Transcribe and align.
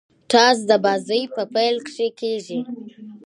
ټاس 0.31 0.57
د 0.69 0.71
بازۍ 0.83 1.21
په 1.35 1.43
پیل 1.53 1.75
کښي 1.85 2.07
کیږي. 2.19 2.59